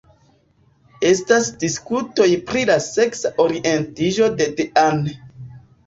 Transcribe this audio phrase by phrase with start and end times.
[1.09, 5.11] Estas diskutoj pri la seksa orientiĝo de Dean.